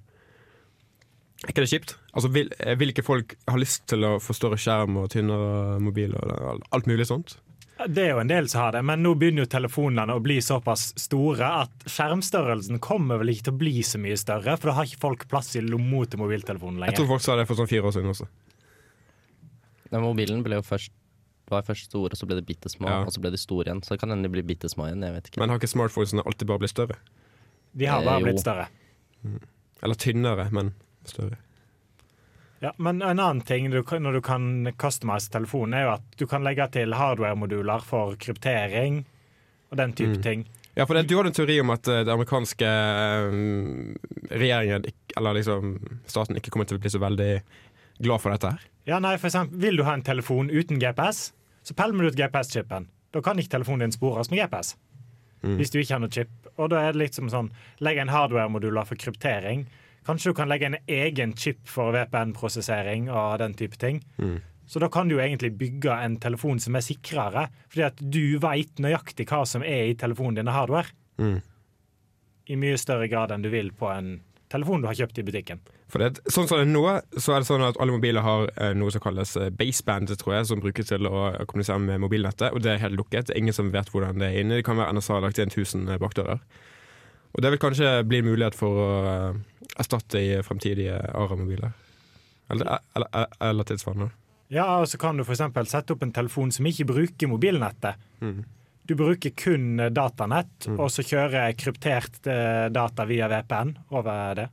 [1.45, 1.93] Er ikke det kjipt?
[2.13, 5.79] Altså, vil, eh, vil ikke folk ha lyst til å få større skjerm og tynnere
[5.83, 7.37] mobil og alt mulig sånt?
[7.87, 10.41] Det er jo en del som har det, men nå begynner jo telefonene å bli
[10.43, 14.75] såpass store at skjermstørrelsen kommer vel ikke til å bli så mye større, for da
[14.81, 17.71] har ikke folk plass i lomma til mobiltelefonen Jeg tror folk sa det for sånn
[17.71, 18.27] fire år siden også.
[19.93, 20.91] Den mobilen ble jo først
[21.49, 22.99] var først store, så ble de bitte små, Ja.
[23.07, 23.81] og så ble de store igjen.
[23.81, 25.01] Så det kan hende de blir bitte små igjen.
[25.01, 25.41] Jeg vet ikke.
[25.41, 26.97] Men har ikke smartphonesene alltid bare blitt større?
[27.75, 28.69] De har bare eh, blitt større.
[29.83, 30.75] Eller tynnere, men
[31.11, 31.39] større.
[32.61, 36.27] Ja, men en annen ting du, når du kan customize telefonen, er jo at du
[36.27, 39.05] kan legge til hardware-moduler for kryptering
[39.71, 40.23] og den type Mm.
[40.23, 40.47] ting.
[40.75, 43.95] Ja, for det, Du hadde en teori om at uh, det amerikanske eh,
[44.31, 44.85] regjeringen,
[45.17, 47.31] eller liksom staten, ikke kommer til å bli så veldig
[48.05, 48.67] glad for dette her.
[48.87, 51.33] Ja, nei, for eksempel, Vil du ha en telefon uten GPS,
[51.67, 52.87] så pælmer du ut GPS-chipen.
[53.13, 54.77] Da kan ikke telefonen din spores med GPS.
[55.43, 55.57] Mm.
[55.59, 56.31] Hvis du ikke har noe chip.
[56.59, 59.67] Og da er det liksom sånn Legg en hardware-moduler for kryptering.
[60.09, 64.01] Kanskje du kan legge en egen chip for VPN-prosessering og den type ting.
[64.17, 64.39] Mm.
[64.69, 68.39] Så da kan du jo egentlig bygge en telefon som er sikrere, fordi at du
[68.41, 70.93] veit nøyaktig hva som er i telefonen din av hardware.
[71.21, 71.39] Mm.
[72.49, 74.19] I mye større grad enn du vil på en
[74.53, 75.61] telefon du har kjøpt i butikken.
[75.93, 76.85] For det, sånn som det er nå,
[77.17, 80.37] så er det sånn at alle mobiler har eh, noe som kalles eh, baseband, tror
[80.37, 83.33] jeg, som brukes til å kommunisere med mobilnettet, og det er helt lukket.
[83.37, 84.61] Ingen som vet hvordan det er inne.
[84.61, 86.45] Det kan være NSA har lagt inn 1000 eh, bakdører.
[87.33, 91.75] Og det vil kanskje bli en mulighet for å eh, erstatte i fremtidige ARA-mobiler.
[92.49, 94.11] Eller, eller, eller, eller tilsvarende.
[94.49, 95.43] Ja, og så kan du f.eks.
[95.69, 98.01] sette opp en telefon som ikke bruker mobilnettet.
[98.25, 98.47] Mm.
[98.89, 104.47] Du bruker kun datanett, datanett, og så kjører kryptert eh, data via VPN over det.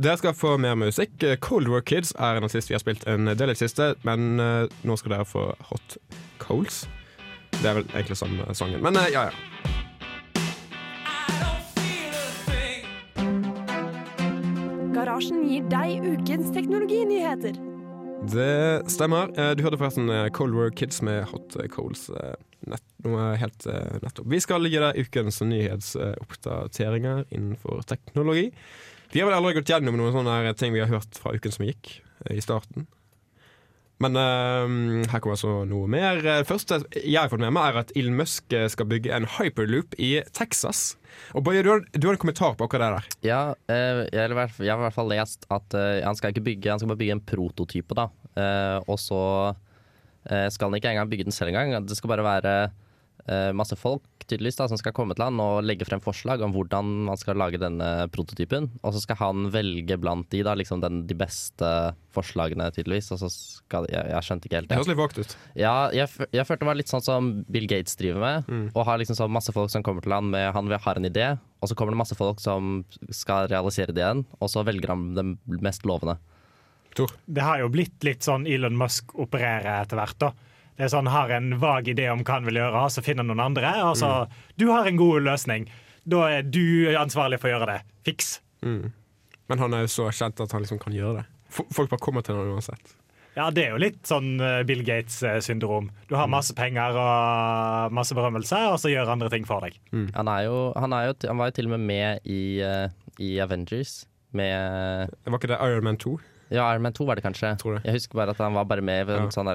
[0.00, 1.20] Dere skal få mer musikk.
[1.44, 4.40] Cold War Kids er en artist vi har spilt en del i det siste, men
[4.40, 5.98] eh, nå skal dere få Hot
[6.40, 6.86] Coals.
[7.60, 9.83] Det er vel egentlig samme sangen, men eh, ja, ja.
[15.14, 17.54] Garasjen gir deg ukens teknologinyheter.
[18.32, 19.28] Det stemmer.
[19.38, 22.32] Eh, Du hørte forresten eh, Cold War Kids med Hot eh,
[22.66, 23.68] nett, noe helt
[24.02, 24.26] nettopp.
[24.26, 28.48] Vi skal gi deg ukens nyhetsoppdateringer innenfor teknologi.
[29.12, 31.68] Vi har vel aldri gått gjennom noen sånne ting vi har hørt fra uken som
[31.68, 32.00] gikk,
[32.34, 32.88] i starten.
[34.02, 36.24] Men uh, her kommer altså noe mer.
[36.26, 39.94] Det første jeg har fått med meg, er at Elon Musk skal bygge en hyperloop
[39.94, 40.96] i Texas.
[41.34, 43.16] Og Bøye, du, du har en kommentar på akkurat det der.
[43.26, 44.38] Ja, eh, jeg, har i
[44.84, 47.96] hvert fall- lest at eh, han skal ikke bygge Han skal bare bygge en prototype,
[47.98, 48.08] da.
[48.34, 49.20] Eh, og så
[50.24, 51.84] skal han ikke engang bygge den selv engang.
[51.84, 52.52] Det skal bare være
[53.56, 56.88] masse folk tydeligvis da, som skal komme til han og legge frem forslag om hvordan
[57.08, 58.70] man skal lage denne prototypen.
[58.82, 61.70] Og så skal han velge blant de da, liksom den, de beste
[62.14, 63.10] forslagene, tydeligvis.
[63.14, 64.80] Og så skal, jeg, jeg skjønte ikke helt Det det.
[64.80, 65.34] høres litt vagt ut.
[65.60, 68.54] Ja, jeg, jeg følte det var litt sånn som Bill Gates driver med.
[68.72, 71.10] Og har liksom sånn masse folk som kommer til han med han vil ha en
[71.10, 71.28] idé,
[71.60, 72.78] og så kommer det masse folk som
[73.12, 76.16] skal realisere ideen, og så velger han den mest lovende.
[76.94, 77.10] Tor.
[77.26, 80.18] Det har jo blitt litt sånn Elon Musk opererer etter hvert.
[80.22, 80.32] da.
[80.76, 83.30] Det er sånn, Har en vag idé om hva han vil gjøre, så finner han
[83.30, 83.70] noen andre.
[83.86, 84.26] og så,
[84.58, 85.68] Du har en god løsning.
[86.06, 87.80] Da er du ansvarlig for å gjøre det.
[88.04, 88.40] Fiks.
[88.62, 91.24] Men han er jo så kjent at han liksom kan gjøre det.
[91.50, 92.94] F- Folk bare kommer til ham uansett.
[93.36, 95.88] Ja, Det er jo litt sånn eh, Bill Gates-syndrom.
[96.08, 99.78] Du har masse penger og masse berømmelse, og så gjør andre ting for deg.
[100.14, 102.88] Han, er jo, han, er jo, han var jo til og med med i, eh,
[103.18, 104.04] i Avengers.
[104.34, 106.14] Med Var ikke det Iron Man 2?
[106.54, 107.50] Ja, Iron Man 2 var det kanskje.
[107.60, 107.82] Tror det.
[107.88, 109.34] Jeg husker bare at han var bare med ved en Ja.
[109.34, 109.50] sånn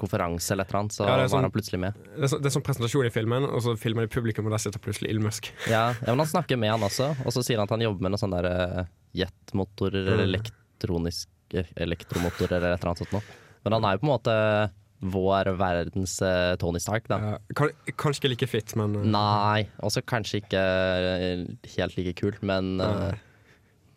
[0.00, 1.94] konferanse eller et eller annet, så Ja, sånn- var han plutselig med.
[2.16, 4.50] Det er, så, det er sånn presentasjon i filmen, og så filmer de publikum, og
[4.56, 5.50] der sitter plutselig Elon Musk.
[5.70, 8.02] Ja, ja, men han snakker med han også, og så sier han at han jobber
[8.02, 10.34] med noen sånne der, eh, jetmotorer eller Mm.
[10.34, 13.22] elektronisk eh, elektromotorer eller et eller annet sånt noe.
[13.64, 14.70] Men han er jo på en måte
[15.04, 17.18] vår verdens uh, Tony Stark, da.
[17.18, 17.68] Ja, kan,
[18.00, 21.44] kanskje ikke like fit, men uh, Nei, også kanskje ikke eh,
[21.76, 23.12] helt like kult, men uh,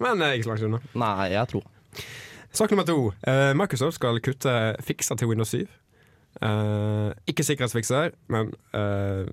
[0.04, 0.80] Men ikke så langt unna.
[0.94, 1.64] Nei, jeg tror
[2.56, 3.12] Sak nummer to.
[3.28, 4.54] Uh, Microsoft skal kutte
[4.86, 5.68] fikser til Windows 7.
[6.38, 9.26] Uh, ikke sikkerhetsfikser, men uh,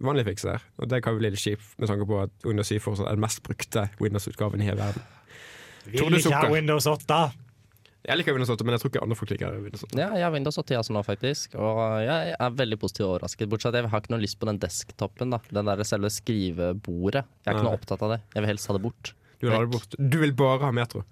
[0.00, 0.64] vanlig fikser.
[0.78, 3.24] Og det kan bli litt kjipt med tanke på at Windows 7 fortsatt er den
[3.24, 5.06] mest brukte Windows-utgaven i hele verden.
[5.88, 6.50] Vil ikke ha?
[6.52, 7.20] Windows 8.
[8.00, 9.96] Jeg liker Windows 8, men jeg tror ikke andre folk liker Windows 8.
[10.00, 11.56] Ja, jeg har Windows 8 altså nå, faktisk.
[11.60, 13.48] Og jeg er veldig positivt overrasket.
[13.52, 15.34] Bortsett fra at jeg har ikke noe lyst på den desktopen.
[15.34, 17.26] da Den der selve skrivebordet.
[17.44, 17.68] Jeg er ikke Nei.
[17.68, 18.20] noe opptatt av det.
[18.32, 19.12] Jeg vil helst ha det bort.
[19.40, 19.96] Du vil, ha det bort.
[19.96, 21.04] du vil bare ha Metro.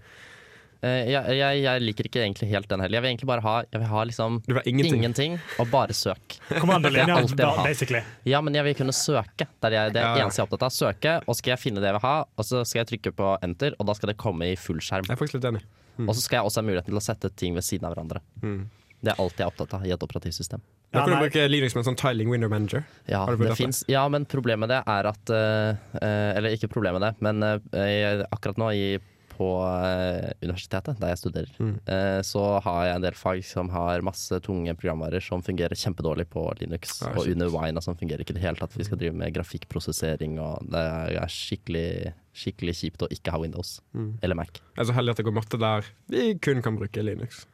[0.80, 2.94] Eh, jeg, jeg, jeg liker ikke egentlig helt den heller.
[2.98, 4.94] Jeg vil egentlig bare ha Jeg vil ha liksom Du vil ha ingenting.
[5.00, 6.36] ingenting og bare søk.
[6.60, 7.16] Kommandolinja,
[7.66, 8.02] basically.
[8.24, 9.48] Ja, men jeg vil kunne søke.
[9.58, 10.70] Det er jeg- det er Ja, eneste jeg er opptatt av.
[10.70, 13.12] Søke, og så skal jeg finne det jeg vil ha, og så skal jeg trykke
[13.18, 15.04] på enter, og da skal det komme i full skjerm.
[15.08, 15.62] Jeg er faktisk litt enig.
[15.98, 18.20] Og så skal jeg også ha muligheten til å sette ting ved siden av hverandre.
[18.40, 18.68] Mm.
[19.02, 20.62] Det er alt jeg er opptatt av i et operativsystem.
[20.92, 22.84] Da Ja, kan du bruke Linux med en sånn tiling window manager.
[23.10, 27.02] Ja, finnes, ja, men problemet med det er at eh, eh, Eller ikke problemet med
[27.08, 28.98] det, men jeg- akkurat nå i,
[29.38, 31.77] på eh, universitetet, der jeg studerer, Mm.
[31.87, 36.27] eh, så har jeg en del fag som har masse tunge programvarer som fungerer kjempedårlig
[36.29, 36.98] på Linux.
[37.03, 37.33] Ja, og shit.
[37.37, 38.74] under Wine som fungerer ikke i det hele tatt.
[38.77, 40.83] Vi skal drive med grafikkprosessering, og det
[41.22, 44.18] er skikkelig, skikkelig kjipt å ikke ha Windows Mm.
[44.22, 44.51] eller Mac.
[44.77, 47.46] Jeg er så heldig at det går matte der vi kun kan bruke Linux.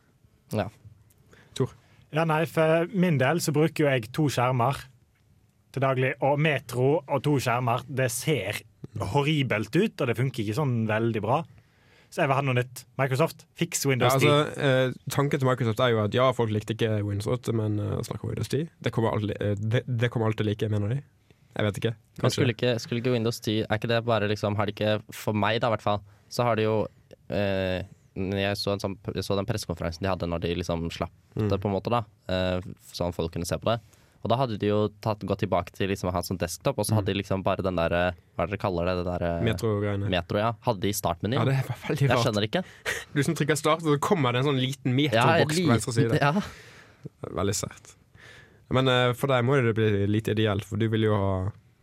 [0.53, 0.71] Ja.
[2.15, 4.77] Ja, nei, For min del så bruker jo jeg to skjermer
[5.75, 6.13] til daglig.
[6.23, 8.61] Og Metro og to skjermer, det ser
[9.11, 11.41] horribelt ut, og det funker ikke sånn veldig bra.
[12.15, 12.85] Så jeg vil ha noe nytt.
[13.01, 14.29] Microsoft, fiks Ja, Windows 10.
[14.29, 17.81] altså, eh, tanken til Microsoft er jo at ja, folk likte ikke Windows 8, men
[17.83, 18.69] uh, snakker Windows 10.
[18.87, 21.01] Det kommer alltid, eh, det, det kommer alltid like, mener de.
[21.57, 21.91] Jeg vet ikke.
[21.97, 22.37] Men Kanskje.
[22.39, 25.37] skulle ikke, skulle ikke Windows 10 Er ikke det bare liksom Har de ikke For
[25.39, 26.73] meg, da, i hvert fall, så har de jo
[27.31, 27.83] eh,
[28.15, 31.49] jeg, så en sånn, jeg så den pressekonferansen de hadde når de liksom slapp Mm.
[31.51, 32.05] det, på en måte, da.
[32.31, 32.61] Eh,
[32.95, 33.81] sånn folk kunne se på det.
[34.25, 36.79] Og da hadde de jo tatt, gått tilbake til liksom å ha en sånn desktop,
[36.81, 38.95] og så hadde de liksom bare den der eh, Hva er det dere kaller det?
[38.99, 40.09] det der, eh, Metro-greiene.
[40.15, 40.55] Metro, ja.
[40.65, 41.43] Hadde de startmenyen?
[41.43, 42.15] Ja, det var veldig rart.
[42.15, 42.63] jeg skjønner ikke.
[43.15, 45.97] Du som trykker start, og så kommer det en sånn liten Ja, metroboks på venstre
[45.99, 46.23] side.
[46.23, 46.33] ja.
[47.37, 47.93] Veldig sært.
[48.73, 51.35] Men uh, for deg må det bli litt ideelt, for du vil jo ha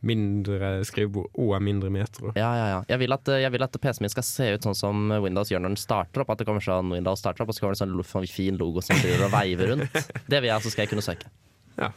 [0.02, 2.32] mindre skrivebord og mindre metro.
[2.34, 2.80] Ja, ja, ja.
[2.90, 5.62] Jeg vil at, jeg vil at PC-en min skal se ut sånn som Windows gjør
[5.62, 6.34] når den starter opp.
[6.34, 8.82] At det kommer sånn Windows starter opp, og så kommer det sånn sånn fin logo
[8.82, 10.00] som driver og veiver rundt.
[10.32, 11.30] Det vil jeg, så skal jeg kunne søke.
[11.78, 11.92] Ja.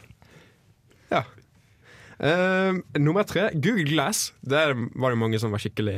[1.11, 4.33] Eh, nummer tre, Google Glass.
[4.41, 5.95] Der var det mange som var skikkelig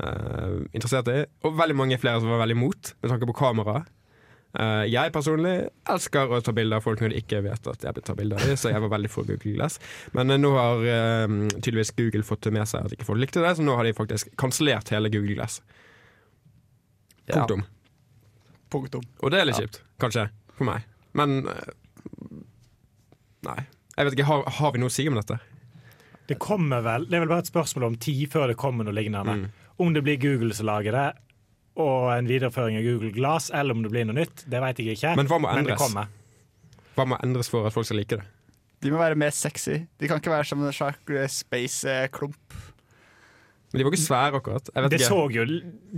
[0.00, 1.18] eh, interessert i.
[1.44, 3.82] Og veldig mange flere som var veldig imot, med tanke på kamera.
[4.54, 7.96] Uh, jeg personlig elsker å ta bilder av folk når de ikke vet at jeg
[7.96, 9.80] vil ta bilder av dem, så jeg var veldig for Google Glass.
[10.14, 10.84] Men eh, nå har
[11.58, 14.30] tydeligvis Google fått med seg at ikke folk likte det, så nå har de faktisk
[14.38, 15.58] kansellert hele Google Glass.
[17.26, 17.40] Ja.
[17.40, 17.64] Punktum.
[18.70, 19.02] Punktum.
[19.26, 19.66] Og det er litt Ja.
[19.66, 20.86] kjipt, kanskje, for meg.
[21.18, 21.40] Men
[23.44, 23.60] Nei.
[23.94, 25.38] Jeg vet ikke, har, har vi noe å si om dette?
[26.26, 28.96] Det kommer vel, det er vel bare et spørsmål om tid før det kommer noe
[28.96, 29.34] lignende.
[29.44, 29.70] Mm.
[29.84, 31.06] Om det blir Google som lager det,
[31.84, 34.96] og en videreføring av Google Glass, eller om det blir noe nytt, det vet jeg
[34.96, 35.14] ikke.
[35.18, 35.80] Men hva må endres?
[35.80, 36.08] kommer.
[36.94, 38.26] Hva må endres for at folk skal like det?
[38.84, 39.80] De må være mer sexy.
[39.98, 42.56] De kan ikke være som en slags space-klump.
[43.72, 44.68] Men de var ikke svære, akkurat.
[44.70, 45.08] Jeg vet Det ikke.
[45.10, 45.44] så jo,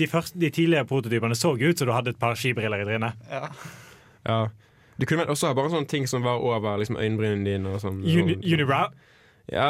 [0.00, 2.86] de, første, de tidligere prototypene så jo ut som du hadde et par skibriller i
[2.88, 3.26] trynet.
[3.28, 4.38] Ja.
[4.98, 7.72] Du kunne vel også ha bare sånne ting som var over liksom, øyenbrynene dine.
[7.74, 8.92] Og sånn, Uni, Unibrow.
[9.52, 9.68] Ja.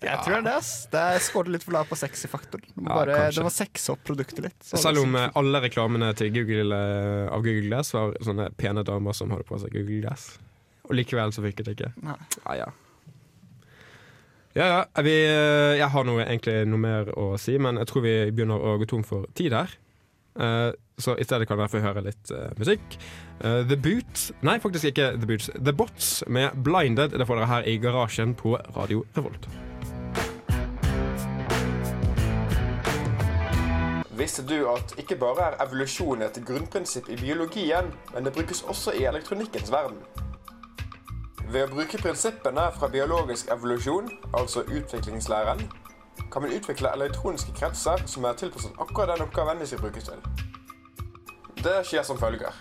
[0.00, 0.52] Jeg tror det er det.
[0.56, 0.86] ass.
[0.92, 2.60] Det skåret litt for lavt på sexy-faktor.
[2.64, 3.34] Det, må Ja, bare- kanskje.
[3.40, 4.58] det må sexe opp produktet litt.
[4.64, 8.82] Så Selv om eh, alle reklamene til Google, eh, av Google Glass var sånne pene
[8.84, 10.38] damer som hadde på seg Google Glass.
[10.88, 11.92] og likevel så funket det ikke.
[12.02, 12.16] Nei.
[12.46, 12.70] Ja, ja.
[14.56, 15.02] Ja, ja.
[15.02, 18.58] Vi, eh, jeg har noe, egentlig noe mer å si, men jeg tror vi begynner
[18.58, 19.68] å gå tom for tid her.
[20.40, 22.96] Eh, så i stedet kan dere få høre litt eh, musikk.
[23.40, 25.50] Eh, The Boots Nei, faktisk ikke The Boots.
[25.56, 27.18] The Bots med 'Blinded'.
[27.18, 29.48] Det får dere her i garasjen på Radio Revolt.
[34.20, 38.92] Visste du at ikke bare er evolusjon et grunnprinsipp i biologien, men det brukes også
[38.92, 39.96] i elektronikkens verden?
[41.50, 45.64] Ved å bruke prinsippene fra biologisk evolusjon, altså utviklingslæren,
[46.30, 50.22] kan man utvikle elektroniske kretser som er tilpasset akkurat den oppgaven de skal brukes til.
[51.60, 52.54] Det skjer som følger.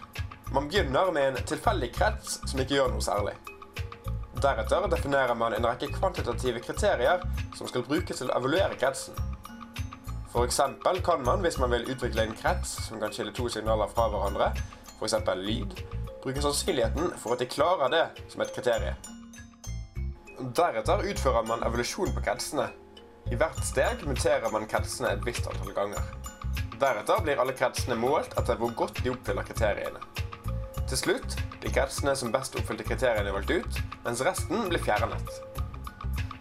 [0.51, 3.35] Man begynner med en tilfeldig krets som ikke gjør noe særlig.
[4.41, 7.21] Deretter definerer man en rekke kvantitative kriterier
[7.57, 9.17] som skal brukes til å evaluere kretsen.
[10.39, 14.07] Eksempel kan man, hvis man vil utvikle en krets som kan skille to signaler fra
[14.09, 14.51] hverandre,
[14.99, 15.15] f.eks.
[15.35, 15.73] lyd,
[16.23, 18.95] bruke sannsynligheten for at de klarer det som et kriterium.
[20.55, 22.69] Deretter utfører man evolusjon på kretsene.
[23.27, 26.08] I hvert steg muterer man kretsene et visst antall ganger.
[26.79, 29.99] Deretter blir alle kretsene målt etter hvor godt de oppfyller kriteriene.
[30.89, 35.36] Til slutt blir kretsene som best oppfylte kriteriene valgt ut, mens resten blir fjernet.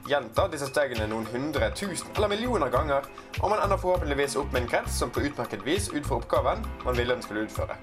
[0.09, 3.05] Gjenta disse stegene noen hundre, tusen eller millioner ganger,
[3.43, 6.97] og man ender forhåpentligvis opp med en krets som på utmerket vis utfører oppgaven man
[6.97, 7.77] ville den skulle utføre.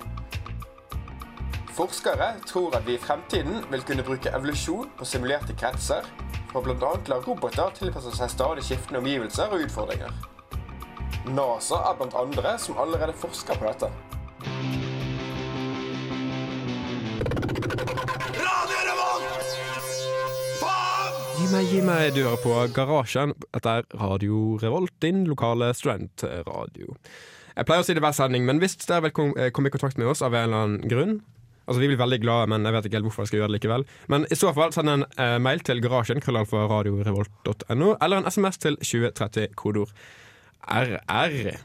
[1.76, 6.08] Forskere tror at vi i fremtiden vil kunne bruke evolusjon på simulerte kretser
[6.54, 6.92] for bl.a.
[7.12, 10.14] la roboter tilpasse seg stadig skiftende omgivelser og utfordringer.
[11.36, 13.92] NASA er blant andre som allerede forsker på dette.
[21.36, 23.36] Gi meg, gi meg, du hører på Garasjen.
[23.52, 26.96] Dette er Radio Revolt, din lokale studentradio.
[27.52, 30.00] Jeg pleier å si det hver sending, men hvis dere vil eh, komme i kontakt
[30.00, 31.18] med oss av en eller annen grunn
[31.66, 33.58] Altså Vi blir veldig glade, men jeg vet ikke helt hvorfor jeg skal gjøre det
[33.58, 33.86] likevel.
[34.12, 38.62] Men i så fall send en eh, mail til garasjen, krøllalfa radiorevolt.no, eller en SMS
[38.62, 39.94] til 2030, kodeord
[40.66, 41.58] RR.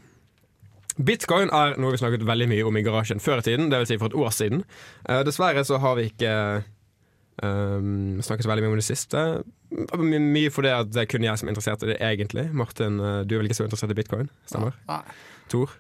[1.01, 3.93] Bitcoin er noe vi snakket veldig mye om i garasjen før i tiden, dvs.
[3.93, 4.65] Si for et år siden.
[5.09, 6.35] Eh, dessverre så har vi ikke
[7.43, 9.25] um, snakket så veldig mye om det siste.
[10.01, 12.49] My mye fordi at det er kun jeg som er interessert i det, egentlig.
[12.57, 14.31] Martin, eh, du er vel ikke så interessert i bitcoin?
[14.49, 14.77] Stemmer?
[14.91, 15.01] Nei.
[15.53, 15.73] Tor?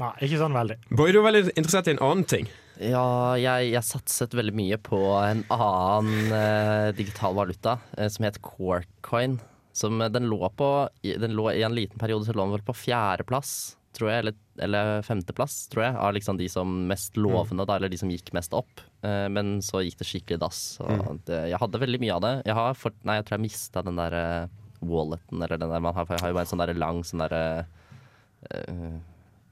[0.00, 0.80] Nei, ikke sånn veldig.
[0.90, 2.50] Boy, du er veldig interessert i en annen ting.
[2.76, 8.36] Ja, jeg, jeg satset veldig mye på en annen eh, digital valuta eh, som het
[8.44, 9.38] Corecoin.
[9.76, 10.68] Som eh, den lå på
[11.00, 13.54] Den lå i en liten periode så lå den vel på fjerdeplass,
[13.96, 14.36] tror jeg, eller,
[14.68, 18.34] eller femteplass, tror jeg, av liksom de som mest lovende, da, eller de som gikk
[18.36, 18.84] mest opp.
[19.00, 20.62] Eh, men så gikk det skikkelig dass.
[20.84, 22.36] Og det, jeg hadde veldig mye av det.
[22.50, 25.80] Jeg har fått, nei, jeg tror jeg mista den der eh, walleten, eller den der
[25.88, 27.44] Man har, har jo bare en sånn der lang sånn derre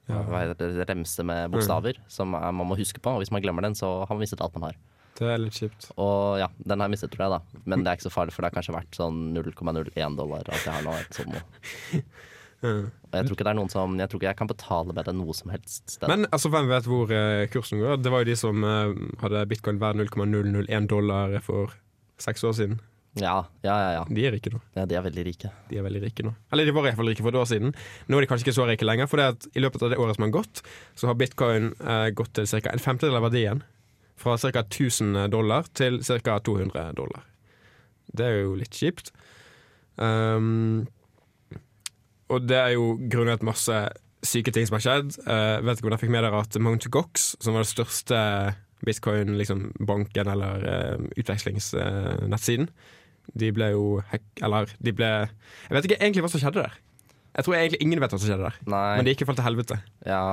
[0.08, 3.14] heter remse med bokstaver som er, man må huske på.
[3.14, 4.76] Og hvis man glemmer den, så har man mistet alt man har.
[5.14, 5.88] Det er litt kjipt.
[5.94, 7.62] Og ja, den har jeg mistet, tror jeg, da.
[7.70, 10.64] Men det er ikke så farlig, for det har kanskje vært sånn 0,01 dollar at
[10.66, 10.94] jeg har nå.
[10.98, 11.44] Et sånt.
[12.64, 15.04] Og jeg tror ikke det er noen som Jeg tror ikke jeg kan betale med
[15.04, 16.08] det noe som helst sted.
[16.08, 17.98] Men altså, hvem vet hvor eh, kursen går?
[18.00, 21.74] Det var jo de som eh, hadde bitcoin hver 0,001 dollar for
[22.24, 22.80] seks år siden.
[23.14, 24.06] Ja, ja, ja, ja.
[24.10, 24.58] De er rike nå.
[24.74, 24.86] ja.
[24.90, 25.50] De er veldig rike.
[25.70, 26.32] De er veldig rike nå.
[26.50, 27.74] Eller de var i hvert fall rike for et år siden.
[28.10, 30.00] Nå er de kanskje ikke så rike lenger, for det at i løpet av det
[30.02, 30.64] året som har gått,
[30.98, 32.72] så har bitcoin eh, gått til ca.
[32.72, 33.62] en femtedel av verdien.
[34.18, 34.64] Fra ca.
[34.64, 36.40] 1000 dollar til ca.
[36.42, 37.22] 200 dollar.
[38.10, 39.12] Det er jo litt kjipt.
[39.94, 40.86] Um,
[42.32, 43.78] og det er jo grunnet masse
[44.24, 45.14] syke ting som har skjedd.
[45.22, 48.20] Uh, vet ikke om dere fikk med dere at Mount Gox, som var det største
[48.84, 52.68] bitcoin-banken liksom, eller uh, utvekslingsnettsiden,
[53.32, 54.24] de ble jo hack...
[54.44, 56.74] Eller de ble Jeg vet ikke egentlig hva som skjedde der.
[57.34, 58.58] Jeg tror egentlig ingen vet hva som skjedde der.
[58.70, 58.90] Nei.
[58.98, 59.78] Men det gikk i hvert fall til helvete.
[60.06, 60.24] Ja,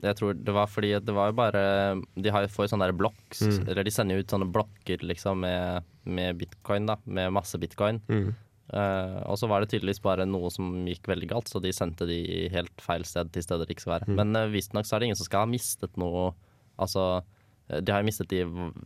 [0.00, 1.62] jeg tror det var fordi det var jo bare
[2.16, 3.68] De får jo sånne der blokk Mm.
[3.68, 6.96] eller de sender jo ut sånne blokker liksom med, med bitcoin, da.
[7.06, 8.00] Med masse bitcoin.
[8.10, 8.32] Mm.
[8.70, 12.06] Uh, og så var det tydeligvis bare noe som gikk veldig galt, så de sendte
[12.06, 14.14] de helt feil sted til steder de ikke skal være.
[14.14, 16.30] Men uh, visstnok så er det ingen som skal ha mistet noe
[16.80, 17.20] Altså,
[17.80, 18.40] de har jo mistet de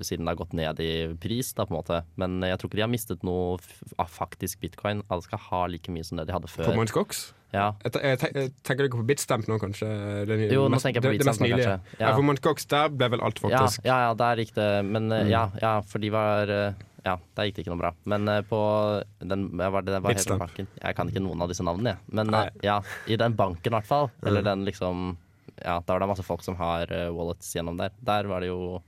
[0.05, 2.03] siden det har gått ned i pris, da, på en måte.
[2.21, 3.57] Men jeg tror ikke de har mistet noe
[3.99, 5.03] av faktisk bitcoin.
[5.09, 6.69] Alle skal ha like mye som det de hadde før.
[6.73, 7.33] På Gox?
[7.55, 7.69] Ja.
[7.85, 9.87] Jeg, jeg, jeg tenker du ikke på Bitstamp nå, kanskje?
[10.27, 11.77] Den, Jo, nå mest- tenker jeg på det- det Bitstamp kanskje.
[12.01, 12.09] Ja.
[12.09, 12.17] Ja.
[12.17, 15.31] for Gox, der ble vel alt faktisk ja, ja, der gikk det Men eh, Mm.
[15.31, 16.73] ja, ja, for de var eh,
[17.05, 17.91] Ja, der gikk det ikke noe bra.
[18.07, 20.49] Men uh, på den var det, det var.
[20.57, 21.99] Jeg kan ikke noen av disse navnene, jeg.
[22.17, 24.11] Men eh, ja, i den banken i hvert fall.
[24.25, 24.45] Eller Mm.
[24.45, 25.17] den liksom
[25.63, 27.93] Ja, da var det masse folk som har eh, wallets gjennom der.
[28.03, 28.81] Der var det jo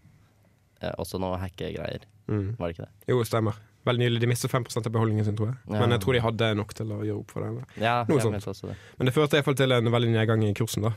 [0.83, 2.03] eh, også noe hackegreier.
[2.27, 2.57] mm.
[2.59, 2.93] Var det ikke det?
[3.13, 3.55] Jo, stemmer.
[3.87, 4.21] Veldig nylig.
[4.25, 5.59] De mistet 5% av beholdningen sin, tror jeg.
[5.71, 5.79] Ja.
[5.79, 7.51] Men jeg tror de hadde nok til å gjøre opp for det.
[7.53, 7.77] eller?
[7.79, 8.43] Ja, Noe sånt.
[8.67, 8.75] det.
[8.99, 10.95] Men det førte iallfall til en veldig nedgang i kursen, da.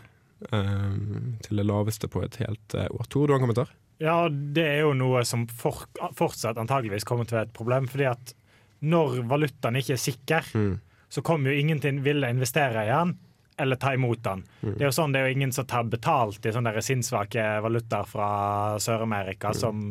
[0.56, 3.06] Um, til det laveste på et helt uh, år.
[3.12, 3.74] Tor, du har en kommentar?
[4.02, 5.84] Ja, det er jo noe som for,
[6.18, 7.90] fortsatt antageligvis kommer til å være et problem.
[7.92, 8.34] fordi at
[8.82, 10.78] når valutaen ikke er sikker, Mm.
[11.12, 13.18] så kommer jo ingen til å ville investere i den
[13.60, 14.44] eller ta imot den.
[14.62, 14.74] Mm.
[14.78, 18.08] Det er jo sånn, det er jo ingen som tar betalt i sånne sinnssvake valutaer
[18.08, 18.30] fra
[18.76, 18.80] Mm.
[18.86, 19.84] Sør-Amerika som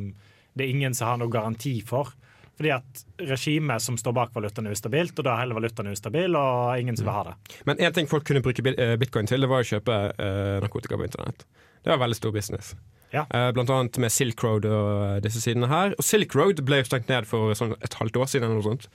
[0.59, 2.11] det er ingen som har noe garanti for.
[2.59, 6.35] Fordi at regimet som står bak valutaen er ustabilt, og da er hele valutaen ustabil,
[6.35, 7.35] og ingen som vil ha det.
[7.69, 10.99] Men én ting folk kunne bruke eh, bitcoin til, det var å kjøpe eh, narkotika
[10.99, 11.45] på internett.
[11.85, 12.73] Det var veldig stor business.
[13.15, 13.23] Ja.
[13.31, 15.95] Eh, blant annet med Silk Road og disse sidene her.
[15.95, 18.49] Og Silk Road ble jo stengt ned for sånn et halvt år siden.
[18.51, 18.89] eller noe sånt.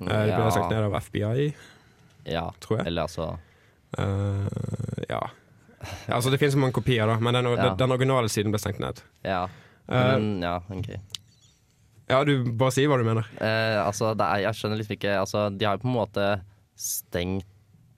[0.00, 1.50] Eh, det ble stengt ned av FBI,
[2.30, 2.46] ja.
[2.62, 2.86] tror jeg.
[2.86, 3.32] Eller altså
[3.98, 5.20] Eh, ja.
[6.12, 7.74] Altså Det finnes mange kopier, da, men den, Ja.
[7.74, 9.00] den originale siden ble stengt ned.
[9.24, 9.48] Ja.
[9.88, 10.90] men, uh, ja, OK.
[12.08, 13.26] ja, du bare si hva du mener.
[13.40, 16.26] Uh, altså, er, jeg skjønner liksom ikke altså, De har jo på en måte
[16.78, 17.46] stengt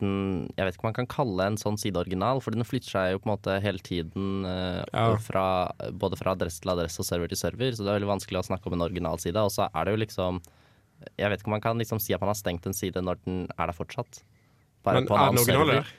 [0.02, 2.90] den Jeg vet ikke om man kan kalle en sånn sideoriginal, fordi for den flytter
[2.90, 5.16] seg jo på en måte hele tiden uh, Ja.
[5.22, 5.44] fra,
[5.92, 8.48] både fra adresse til adresse og server til server, så det er veldig vanskelig å
[8.50, 9.38] snakke om en originalside.
[9.38, 10.42] Og så er det jo liksom
[11.18, 13.18] Jeg vet ikke om man kan liksom si at man har stengt en side når
[13.26, 14.22] den er der fortsatt.
[14.84, 15.72] Bare Men på er det noen server.
[15.74, 15.92] der?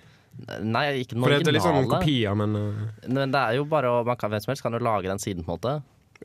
[0.66, 2.02] Nei, ikke den For det er litt sånn originale.
[2.02, 4.74] kopier, men uh, Men det er jo bare å man kan, Hvem som helst kan
[4.74, 5.74] jo lage den siden, på en måte.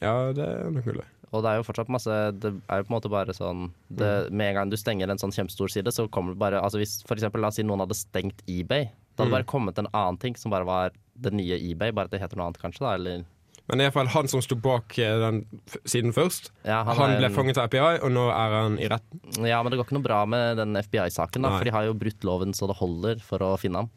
[0.01, 1.05] ja, det er nok mulig.
[1.31, 4.31] Og det er jo fortsatt masse Det er jo på en måte bare sånn det,
[4.33, 7.03] Med en gang du stenger en sånn kjempestor side, så kommer det bare Altså hvis
[7.05, 9.37] for eksempel, la oss si noen hadde stengt eBay, da hadde Mm.
[9.37, 10.91] bare kommet en annen ting som bare var
[11.21, 13.25] det nye eBay, bare at det heter noe annet, kanskje, da, eller
[13.69, 15.43] Men i hvert fall han som sto bak eh, den
[15.85, 18.89] siden først, ja, han, han, ble en- fanget av FBI, og nå er han i
[18.89, 19.21] retten.
[19.45, 21.59] Ja, men det går ikke noe bra med den FBI-saken, da, Nei.
[21.61, 23.91] for de har jo brutt loven så det holder for å finne ham.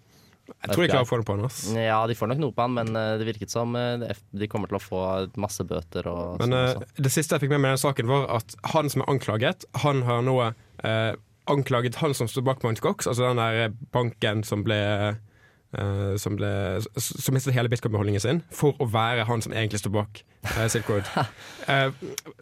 [0.51, 1.45] Jeg tror de klarer å få noe på han.
[1.47, 1.59] ass.
[1.79, 4.03] Ja, de får nok noe på han, men eh, det virket som eh,
[4.35, 5.01] de kommer til å få
[5.39, 8.27] masse bøter og Men sånn det siste jeg fikk med meg i den saken, var
[8.41, 11.13] at han som er anklaget, han har nå eh,
[11.51, 14.81] anklaget han som står bak Mount Cox, altså den der banken som ble
[15.77, 16.51] eh, som, ble,
[16.97, 20.89] som mistet hele bitcoin-beholdningen sin, for å være han som egentlig står bak uh, Silk
[20.91, 21.07] Road.
[21.71, 21.93] Uh,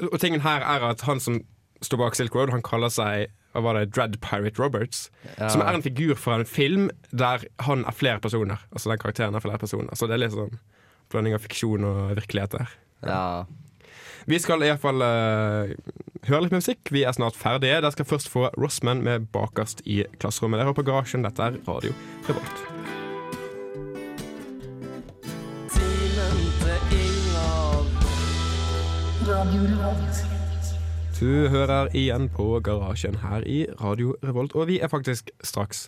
[0.08, 1.42] og tingen her er at han som
[1.84, 5.08] står bak Silk Road, han kaller seg hva var det, Dread Pirate Roberts.
[5.38, 8.62] Som er en figur fra en film der han er flere personer.
[8.72, 9.96] Altså den karakteren er flere personer.
[9.98, 10.54] Så det er litt sånn
[11.10, 12.76] blanding av fiksjon og virkelighet der.
[13.10, 13.24] Ja.
[14.30, 15.72] Vi skal iallfall uh,
[16.30, 16.92] høre litt musikk.
[16.94, 17.80] Vi er snart ferdige.
[17.82, 20.62] Dere skal først få Rossman med 'Bakerst i klasserommet'.
[20.62, 21.26] Dere er på Garasjen.
[21.26, 21.96] Dette er Radio
[22.30, 22.79] Revolt.
[31.20, 35.84] Du hører igjen på Garasjen her i Radio Revolt, og vi er faktisk straks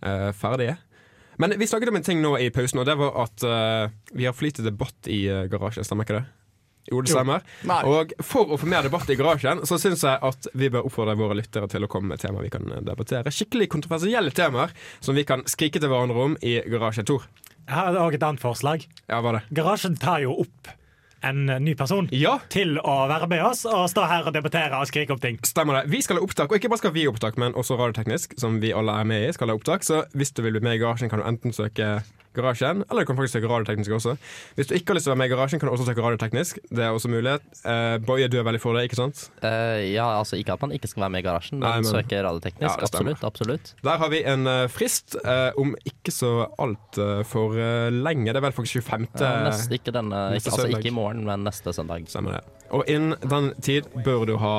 [0.00, 0.78] uh, ferdige.
[1.36, 4.24] Men vi snakket om en ting nå i pausen, og det var at uh, vi
[4.24, 5.84] har for lite debatt i uh, Garasjen.
[5.84, 6.22] Stemmer ikke det?
[6.88, 7.44] Jo, det stemmer.
[7.84, 11.18] Og for å få mer debatt i Garasjen, så syns jeg at vi bør oppfordre
[11.20, 13.34] våre lyttere til å komme med temaer vi kan debattere.
[13.34, 14.72] Skikkelig kontroversielle temaer
[15.04, 17.04] som vi kan skrike til hverandre om i Garasjen.
[17.12, 17.28] Tor,
[17.66, 18.88] Jeg har òg et annet forslag.
[19.04, 19.46] ja, hva er det?
[19.60, 20.76] Garasjen tar jo opp
[21.28, 24.88] en ny person Ja, til å være med oss og stå her og debattere og
[24.90, 25.40] skrike opp ting.
[25.46, 25.92] Stemmer det.
[25.92, 28.60] Vi skal ha opptak, og ikke bare skal vi ha opptak, men også Radioteknisk, som
[28.62, 29.86] vi alle er med i, skal ha opptak.
[29.86, 32.00] Så hvis du vil bli med i Garasjen, kan du enten søke
[32.36, 34.16] Garasjen, eller du kan faktisk søke Radioteknisk også.
[34.58, 36.04] Hvis du ikke har lyst til å være med i Garasjen, kan du også søke
[36.04, 36.60] Radioteknisk.
[36.70, 37.44] Det er også mulighet.
[37.64, 39.26] Uh, Boje, du er veldig for det, ikke sant?
[39.42, 41.90] Uh, ja, altså ikke at man ikke skal være med i garasjen, men, Nei, men-
[41.90, 42.62] søke radioteknisk.
[42.62, 43.24] Ja, absolutt.
[43.24, 43.74] absolutt.
[43.84, 48.30] Der har vi en uh, frist eh, om ikke så altfor uh, lenge.
[48.30, 49.08] Det er vel faktisk 25.
[49.20, 52.08] Ja, neste, ikke denne, neste ikke, altså ikke i morgen, men neste søndag.
[52.10, 52.42] Stemmer det.
[52.74, 54.56] Og innen den tid bør du ha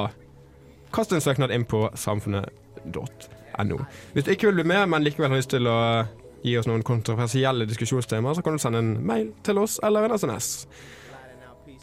[0.95, 3.77] Kast en søknad inn på samfunnet.no.
[4.13, 6.05] Hvis du ikke vil bli med, men likevel har lyst til å
[6.43, 10.17] gi oss noen kontroversielle diskusjonstemaer, så kan du sende en mail til oss eller en
[10.17, 10.51] SNS.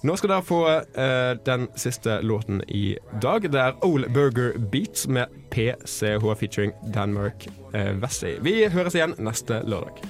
[0.04, 3.46] Nå skal dere få eh, den siste låten i dag.
[3.48, 8.34] Det er Old Burger Beats med PCH featuring Danmark eh, Vessi.
[8.44, 10.04] Vi høres igjen neste lørdag.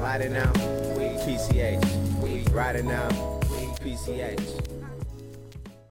[0.00, 0.56] Riding out,
[0.96, 1.84] we PCH.
[2.24, 4.77] We riding out, we PCH.